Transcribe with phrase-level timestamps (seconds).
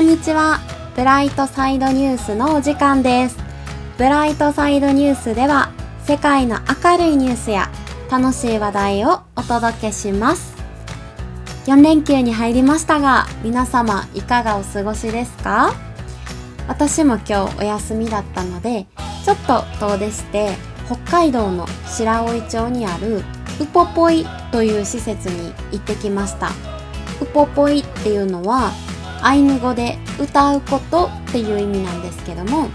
[0.00, 0.60] んにちは。
[0.96, 3.36] ブライトサイドニュースのお時間です。
[3.98, 5.70] ブライトサイドニュースでは
[6.06, 7.70] 世界の明るいニュースや
[8.10, 10.54] 楽しい話題をお届けします。
[11.66, 15.74] 4連休に入りましたが皆様いかがお過ごしですか？
[16.66, 18.86] 私も今日お休みだったので
[19.24, 20.56] ちょっと遠出して
[20.86, 23.18] 北海道の白老町にある
[23.60, 26.48] ウポポイという施設に行ってきました。
[27.20, 28.72] ウポポイっていうのは
[29.22, 32.68] アイヌ語で歌うことっていう意味なんですけども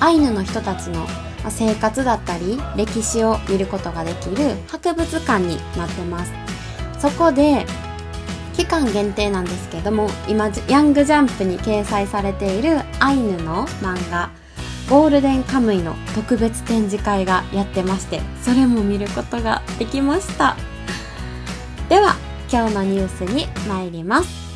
[0.00, 1.06] アイヌの人たちの
[1.48, 6.32] 生活だったり歴史を見ることができる博物館になってます。
[6.98, 7.64] そこで
[8.54, 14.30] 期間限定なんですけども今ヤングジャンプに掲載されているアイヌの漫画
[14.90, 20.56] ゴールデンカムイの特別展示会がやってましてそれも見ることができました。
[21.88, 22.16] では
[22.52, 24.49] 今日のニュースに参ります。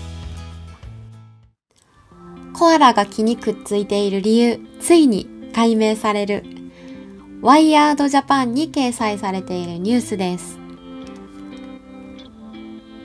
[2.55, 6.45] コアラが木にくっついている理由ついに解明される。
[7.43, 10.57] ワイヤードジャパンに掲載されているニュースです。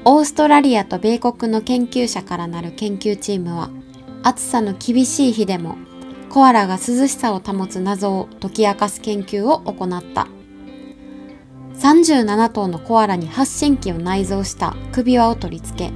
[0.06, 3.72] オーストラリアと米国の研究者からなる研究チームは
[4.22, 5.78] 暑さの厳しい日でも
[6.30, 10.28] コアラが涼しさを保つ謎を解き明かす研究を行った。
[11.74, 15.92] 37頭のコアラに発信機を内蔵した首輪を取り付け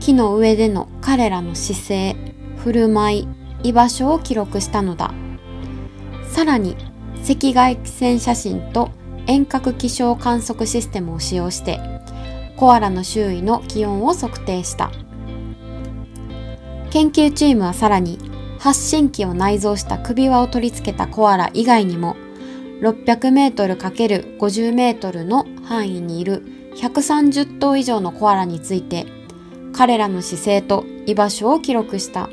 [0.00, 2.33] 木の上での彼らの姿勢
[2.64, 3.28] 振る舞い
[3.62, 5.12] 居場所を記録したのだ。
[6.30, 6.78] さらに
[7.22, 8.90] 赤外線写真と
[9.26, 11.78] 遠隔気象観測システムを使用して
[12.56, 14.90] コアラの周囲の気温を測定した。
[16.90, 18.18] 研究チームはさらに
[18.58, 22.16] 発信機を内蔵した首輪を取り付けたコアラ以外にも
[22.80, 26.42] 600m×50m の範囲にいる
[26.76, 29.04] 130頭以上のコアラについて
[29.74, 32.30] 彼らの姿勢と居場所を記録した。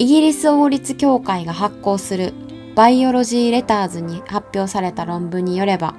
[0.00, 2.32] イギリス王立協会が発行する
[2.74, 5.94] バイオロジーレターズに発表された論文によれば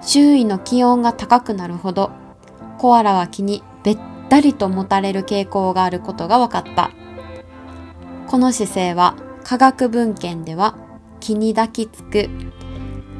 [0.00, 2.10] 周囲の気温が高くなるほど
[2.78, 3.98] コアラは気にべっ
[4.30, 6.90] たりと持たれる傾向があることが分かった。
[8.28, 9.14] この姿勢は
[9.44, 10.76] 科学文献では
[11.20, 12.30] 気に抱きつく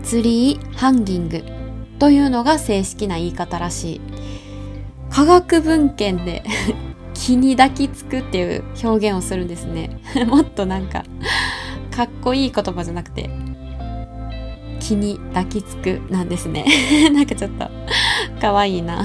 [0.03, 1.44] ツリーハンギング
[1.98, 4.00] というのが正式な言い方らしい。
[5.10, 6.44] 科学文献で
[7.16, 10.00] 気に抱きつくっていう表現をするんですね。
[10.28, 11.04] もっとなんか
[11.91, 13.31] かっこいい言葉じゃなくて
[14.78, 16.66] 気に抱きつくなんですね。
[17.12, 17.69] なんかちょっと
[18.41, 19.04] かわいいな。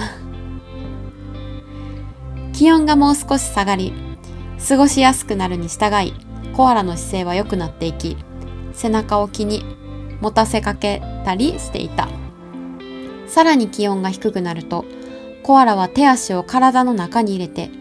[2.53, 3.93] 気温がもう少し下がり
[4.67, 6.13] 過ごしやすくなるに従い
[6.53, 8.17] コアラの姿勢は良くなっていき
[8.73, 9.65] 背中を気に
[10.19, 12.07] 持たせかけたりしていた。
[13.25, 14.85] さらに気温が低くなると
[15.41, 17.71] コアラは手足を体の中に入れて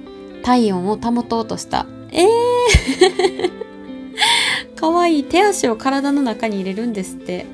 [0.42, 1.86] 体温を保とうとした。
[2.12, 3.60] えー
[4.76, 5.24] かわいい。
[5.24, 7.46] 手足を体の中に入れるんですって。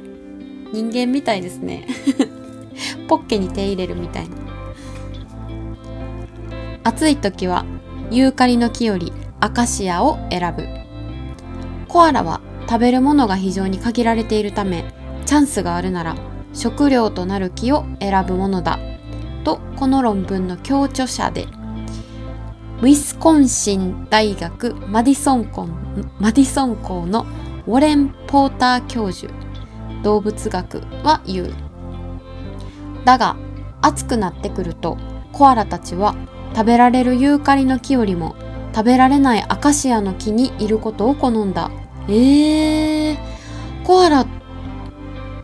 [0.72, 1.86] 人間みたいですね。
[3.08, 4.36] ポッケに手入れるみたいな。
[6.84, 7.64] 暑い時は
[8.10, 10.66] ユーカリの木よりアカシアを選ぶ。
[11.88, 14.84] コアラは食べるものが非常に限られているため、
[15.24, 16.16] チャンスがあるなら
[16.52, 18.78] 食料となる木を選ぶものだ。
[19.44, 21.46] と、この論文の強著者で
[22.78, 25.66] ウィスコンシン大学マディソン校
[26.20, 27.24] マディソン校の
[27.66, 29.32] ウォレン・ポーター教授
[30.02, 31.54] 動物学は言う。
[33.06, 33.36] だが
[33.80, 34.98] 暑くなってくると
[35.32, 36.14] コアラたちは
[36.54, 38.36] 食べられるユーカリの木よりも
[38.74, 41.70] 食べられないアカシアの木にいることを好んだ。
[42.08, 43.16] えー、
[43.84, 44.26] コアラっ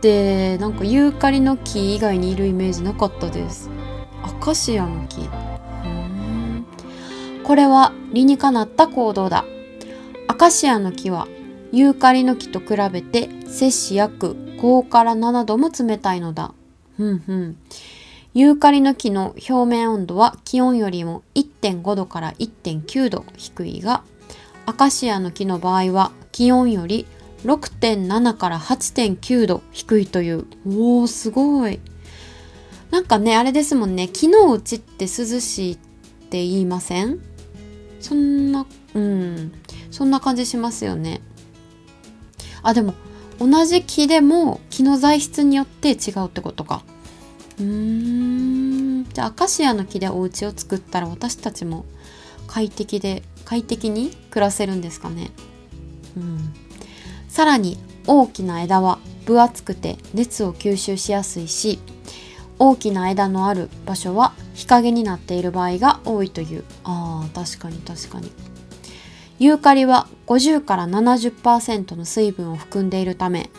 [0.01, 3.71] てなんかユーカリの木以外にいるイメージなかったです。
[4.21, 5.27] アカシアの木。
[7.43, 9.45] これは理にかなった行動だ。
[10.27, 11.27] アカシアの木は
[11.71, 16.53] ユーカリの木と比べて摂氏約5から7度も冷たいのだ。
[16.97, 17.57] ふんふん。
[18.33, 24.03] ユーカリの木の表面温度は気温よりも1.5度から1.9度低いが、
[24.65, 27.05] アカシアの木の場合は気温より
[27.43, 30.45] 6.7から8.9度低いという。
[30.65, 31.79] おー、すごい。
[32.89, 34.07] なんかね、あれですもんね。
[34.07, 37.19] 木のうちって涼しいって言いません？
[38.03, 39.53] そんなうん。
[39.89, 41.21] そんな感じしますよね。
[42.61, 42.93] あでも
[43.39, 46.83] 同じ木でも木の材質によって違うってことか。
[47.59, 49.05] うーん。
[49.05, 51.85] じゃあアカシアの木でお家を作ったら私たちも
[52.47, 55.31] 快適で快適に暮らせるんですかね。
[56.17, 56.53] うん。
[57.29, 61.79] さらに大きな枝は分厚くて熱を吸収しやすいし
[62.59, 66.63] 大きな枝のある場所は日陰になっている場合が多いという。
[66.83, 68.31] あー確かに確かに。
[69.39, 73.49] ユーカリは50から70%の水分を含んでいるため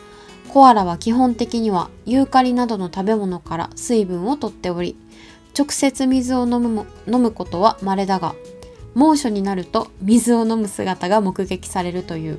[0.49, 4.96] コアラは基本的にはユーカリなどの食べ物から水分をとっており
[5.58, 8.35] 直接水を飲むも飲むことは稀だが
[8.94, 12.38] 猛暑になると水を飲む姿が目撃されるという。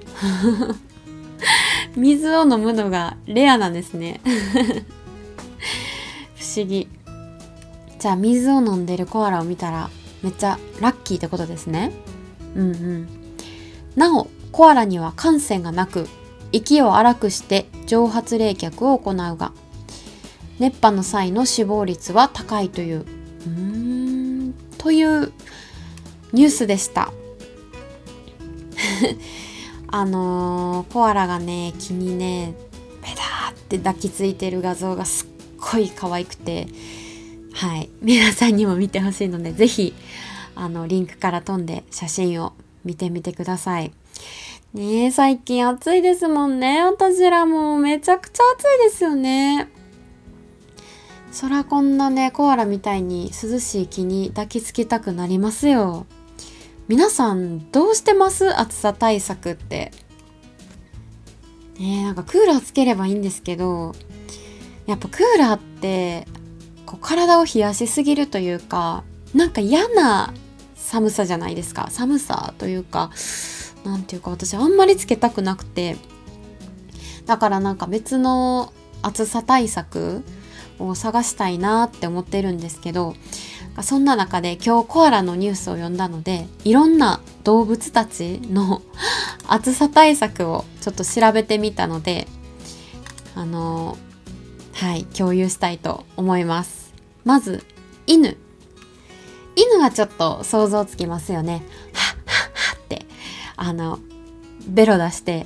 [1.96, 4.22] 水を飲むのがレアなんですね。
[6.36, 6.90] 不思議。
[8.00, 9.90] じゃあ水を飲んでるコアラを見たら
[10.22, 11.92] めっちゃラッキーってことですね。
[12.56, 13.08] うんうん。
[13.96, 16.08] なおコアラには汗腺がなく
[16.52, 19.52] 息を荒くして蒸発冷却を行うが
[20.60, 23.00] 熱波の際の死亡率は高いという。
[23.00, 23.50] うー
[24.50, 25.32] んという
[26.32, 27.12] ニュースでした。
[29.88, 32.54] あのー、コアラがね気にね
[33.02, 35.28] ペターって抱きついてる画像がすっ
[35.58, 36.68] ごい可愛くて
[37.56, 39.94] はい 皆さんにも見てほしいので是非
[40.56, 42.54] あのリンクから飛んで写真を
[42.84, 43.92] 見てみてください。
[44.74, 46.84] ねえ、最近暑いですもんね。
[46.84, 49.69] 私らもめちゃくちゃ暑いですよね。
[51.31, 56.06] そらこんなね、コアラみたいに涼しい木に抱きつきたくなりますよ。
[56.88, 58.58] 皆さんどうしてます？
[58.58, 59.92] 暑さ対策って。
[61.80, 63.94] ねえ、なんかクーラーつければいいんですけど、
[64.86, 66.28] やっぱクーラーって
[66.86, 69.04] こう体を冷やしすぎるというか、
[69.34, 70.34] なんか嫌な
[70.76, 71.88] 寒さじゃないですか。
[71.90, 73.12] 寒さというか、
[73.86, 75.96] なんていうか私あんまりつけたくなくて
[77.26, 80.24] だからなんか別の暑さ対策
[80.80, 83.16] を探したいなって思ってるんですけど
[83.82, 88.82] そんな中で今日コアラのニュースを読んだのでいろんな動物たちの
[89.48, 92.28] 暑さ対策をちょっと調べてみたので
[93.36, 93.98] あの
[94.75, 96.94] はい共有したいと思います。
[97.24, 97.63] まず
[98.07, 98.38] 犬。
[99.56, 101.63] 犬はちょっと想像つきますよね。
[101.94, 103.06] はははって
[103.56, 104.00] あの
[104.68, 105.45] ベロ出して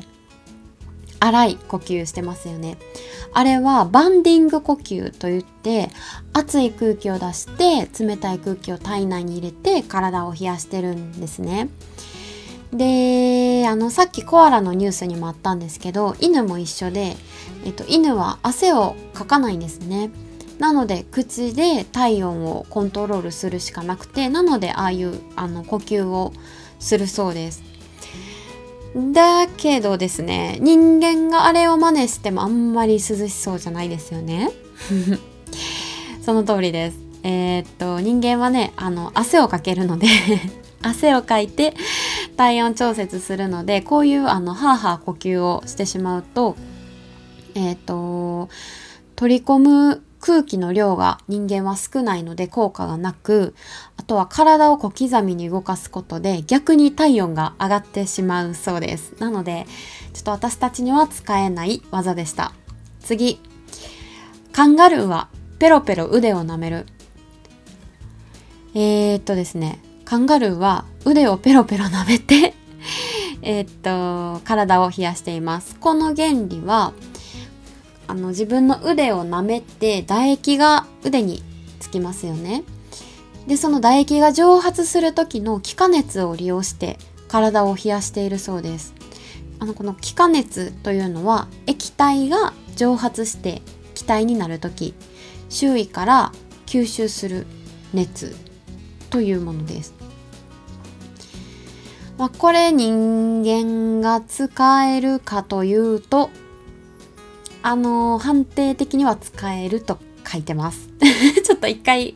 [1.19, 2.77] 荒い呼吸してますよね。
[3.31, 5.89] あれはバンディング呼吸といって
[6.33, 11.69] 熱い空気を出して冷たい空気を体内に入れて体を冷やしてるんですね。
[12.73, 17.15] であのさっきコアラのニュースにもあったんですけど犬も一緒で、
[17.65, 20.11] えっと、犬は汗をかかないんですね。
[20.59, 26.33] なので口で体温をコントロールするしかなくてなのでああいうあの呼吸を
[26.79, 27.63] するそうです。
[29.13, 34.51] だけどですね人間があれを真似してもあんまり涼しそうじゃないですよね。
[36.23, 36.99] その通りです。
[37.23, 40.07] えー、っと人間はねあの汗をかけるので
[40.81, 41.73] 汗をかいて
[42.39, 46.55] 体温調節するのでこういうあのハーハー呼吸をしてしまうと
[47.53, 48.47] えー、と
[49.17, 53.55] 取り込む空気の量が人間は少ないので効果がなく、
[53.97, 59.15] あとは体を小刻みに動かすことで逆に体温が上がってしまうそうです。
[59.19, 59.65] なので、
[60.13, 62.53] ちょっと私たちには使えない技でした。
[63.01, 63.41] 次。
[64.51, 66.85] カンガルーはペロペロ腕を舐める。
[68.73, 72.55] えー、っとですね、カンガルーは腕をペロペロ舐めて
[73.43, 75.75] えっと、体を冷やしています。
[75.75, 76.93] この原理は、
[78.07, 81.43] あの自分の腕を舐めて唾液が腕に
[81.79, 82.63] つきますよね。
[83.45, 88.95] で、その唾液が蒸発する時の気化熱を利用して体を冷やしているそうです。
[89.59, 93.61] あの、この気化熱というのは液体が蒸発して
[93.93, 94.95] 気体になる時、
[95.49, 96.31] 周囲から
[96.65, 97.45] 吸収する
[97.93, 98.48] 熱
[99.09, 99.93] というものです。
[102.17, 106.29] まあ、これ人間が使えるかというと
[107.61, 110.89] あのー、判定的には使えると書いてます。
[111.43, 112.15] ちょっと一回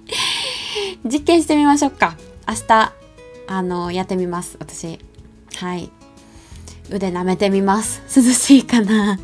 [1.03, 2.15] 実験してみましょうか。
[2.47, 2.93] 明日、
[3.47, 4.55] あのー、やってみます。
[4.59, 4.99] 私。
[5.55, 5.91] はい。
[6.89, 8.01] 腕舐めてみます。
[8.15, 9.19] 涼しいかな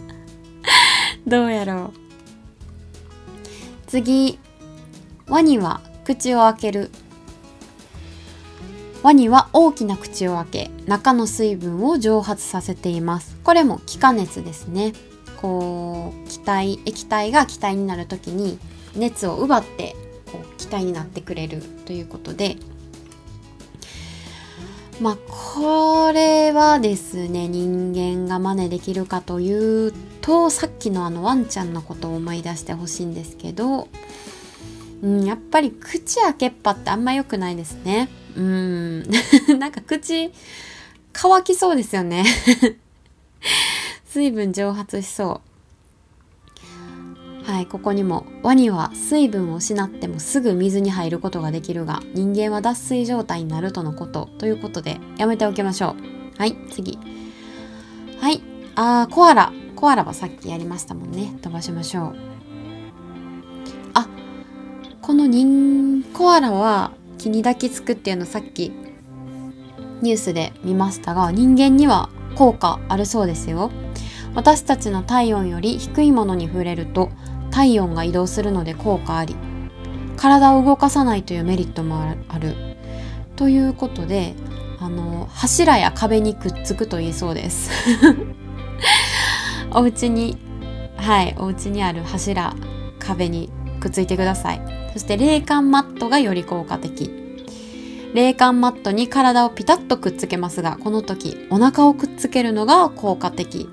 [1.26, 2.00] どうやろう。
[3.88, 4.40] 次。
[5.28, 6.92] ワニは口を開ける。
[9.04, 13.38] ワニは大きな口を開け、中の水分を蒸発させています。
[13.44, 14.94] これも気化熱ですね。
[15.42, 18.60] こう気体液体が気体になる時に
[18.96, 19.96] 熱を奪って
[20.32, 22.58] こう気体になってくれるということで
[25.00, 33.88] まあこれはですね人間が真似できるかというとさっきのあのワンちゃんのことを思い出してほしいんですけど、
[35.02, 39.04] うん、やっぱり口開けっぱってあんま良くないですねうん。
[39.60, 40.32] なんか口
[41.14, 42.26] 乾きそうですよね。
[44.06, 45.50] 水分蒸発しそう。
[47.52, 48.26] はい、ここにも。
[48.44, 54.30] ワニは水分を失ってもすぐ水に入ることができるが人間は脱水状態になるとのこと。
[54.38, 55.96] ということでやめておきましょ
[56.36, 56.40] う。
[56.40, 57.00] はい次。
[58.20, 58.42] はい
[58.76, 59.52] あーコアラ。
[59.76, 61.38] コアラはさっきやりましたもんね。
[61.42, 62.16] 飛ばしましょう。
[63.94, 64.08] あ
[65.02, 68.72] この人コアラは気に抱きつくっていうのさっき
[70.02, 73.70] ニュースで見ましたが人間には効果あるそうですよ。
[74.34, 77.10] 私たちの体温より低いものに触れると
[77.52, 79.36] 体温が移動するので効果あり
[80.16, 82.56] 体を動かさないというメリットもある。
[83.36, 84.36] ということで
[84.80, 87.70] あの柱や壁にくっつくといいそうです。
[89.72, 90.38] お家に
[90.96, 92.56] はいお家にある柱
[93.00, 93.50] 壁に
[93.82, 94.79] くっついてください。
[95.00, 97.10] そして冷感マットがより効果的。
[98.14, 103.70] 冷感マットに体をピタッとくっつけますがこの時お腹をくっつけるのが効果的。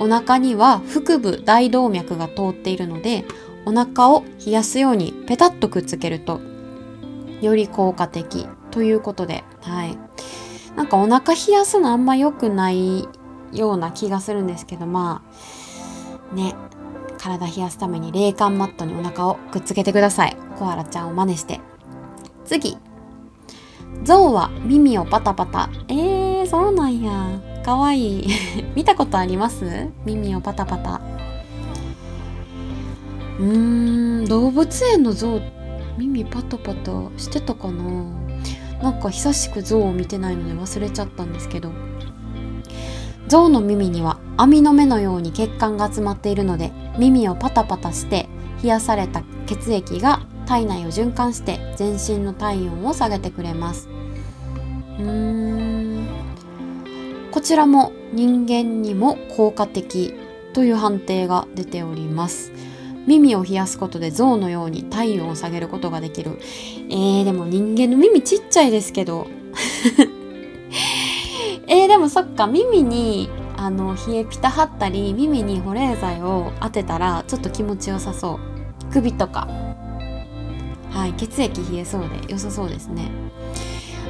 [0.00, 3.26] お腹には腹部大動脈が通っているので
[3.66, 6.40] お腹を冷やすようにペタッとくっつけると
[7.42, 8.48] より効果的。
[8.70, 9.98] ということではい。
[10.76, 13.06] なんかお腹冷やすのあんま良くない
[13.52, 15.22] ような気がするんですけどま
[16.32, 16.54] あね。
[17.20, 20.36] 体冷やすために冷感マットにお腹をくっつけてください。
[20.58, 21.60] コアラちゃんを真似して。
[22.46, 22.78] 次。
[24.04, 25.68] 象は耳をパタパタ。
[25.88, 27.38] えー、そうなんや。
[27.62, 28.26] かわいい。
[28.74, 29.90] 見たことあります？
[30.06, 31.02] 耳をパタパタ。
[33.38, 35.40] うーん動物園の象
[35.98, 37.84] 耳パタパタしてたかな？
[38.82, 41.70] なんか久しく象を見てないので忘れちゃったんですけど。
[43.28, 48.28] 象の耳には網の目のように血管が集まっているので耳をパタパタして
[48.62, 53.88] 冷やされた血液が体内を循環して全身の体温を下げてくれます。
[54.98, 56.08] うん。
[57.30, 60.14] こちらも人間にも効果的
[60.52, 62.52] という判定が出ております。
[63.06, 66.38] 耳を冷やすことで象のように体温を下げることができる。
[66.90, 69.26] えー、でも人間の耳ちっちゃいですけど。
[71.66, 73.28] えー、でもそっか耳に
[73.62, 78.40] あの冷えピタ貼ったり耳に保冷剤を当てたらちょっと気持ちよさそ
[78.88, 78.90] う。
[78.90, 79.46] 首とか。
[80.90, 83.10] はい血液冷えそうで良さそうですね。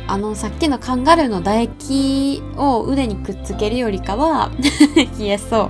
[0.06, 4.52] あのさっきのカンガルーの唾液を腕にくっつけるよりかは
[5.18, 5.68] 冷えそ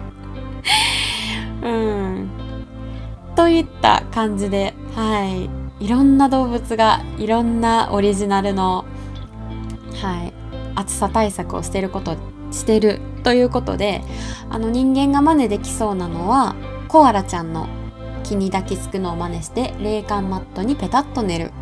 [1.63, 1.67] う。
[1.67, 2.29] うん。
[3.35, 5.49] といった感じではい。
[5.83, 8.85] いろんな動物がいろんなオリジナルの
[10.03, 10.35] はい
[10.75, 12.19] 暑さ対策をしてること
[12.53, 14.03] してるということで
[14.49, 16.55] あの人間が真似できそうなのは
[16.89, 17.69] コアラちゃんの
[18.25, 21.53] 気に抱きつくのを真似して冷感マットにペタッと寝る。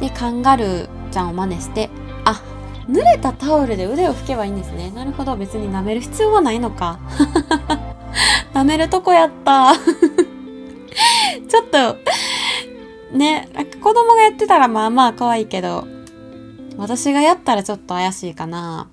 [0.00, 1.88] でカンガルーちゃんを真似して
[2.24, 2.42] あ
[2.88, 4.90] 濡れたタオルで腕を拭けばいいんですね。
[4.90, 5.36] なるほど。
[5.36, 6.98] 別に舐める必要はないのか。
[8.54, 9.74] 舐めるとこやった。
[11.48, 11.96] ちょっと
[13.16, 13.48] ね
[13.82, 15.86] 子供がやってたらまあまあ可愛いけど
[16.76, 18.88] 私がやったらちょっと怪しいかな。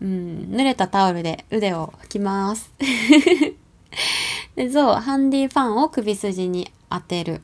[0.00, 2.70] うん、濡れたタオルで腕を拭きます。
[4.56, 7.42] で、ゾウ、ハンディファンを首筋に当てる。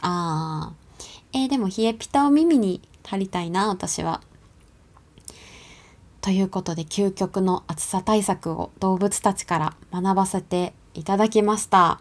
[0.00, 0.84] あー。
[1.36, 4.20] えー、でも冷えピタを耳に貼りたいな、私は。
[6.20, 12.00] ということで、究極の暑さ対策を動物たちから学ばせていただきました。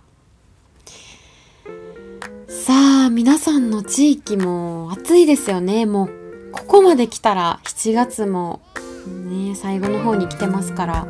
[2.48, 2.74] さ
[3.08, 5.86] あ、皆さんの地域も暑いですよね。
[5.86, 8.62] もうここまで来たら7月も
[9.10, 11.08] ね最後の方に来てますから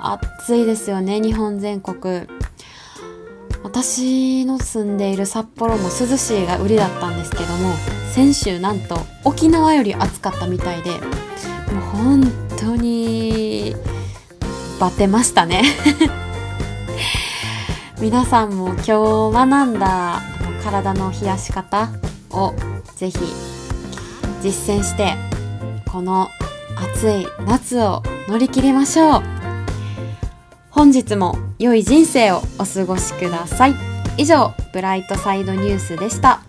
[0.00, 2.26] 暑いですよね日本全国。
[3.62, 7.74] 私の住んでいる札幌も涼しいが売りだったんですけども
[8.12, 11.00] 先週なんと沖縄より暑かったみたいでもう
[11.80, 12.22] 本
[12.58, 13.74] 当に
[14.78, 15.62] バテましたね。
[18.00, 20.20] 皆さんも今日学んだ
[20.62, 21.88] 体の冷やし方
[22.30, 22.54] を
[22.96, 23.18] ぜひ
[24.42, 25.16] 実践して
[25.90, 26.28] この
[26.92, 29.22] 暑い夏を乗り切りましょう。
[30.70, 33.74] 本日も良い人生をお過ごしください。
[34.18, 36.42] 以上ブライトサイドニュースでした。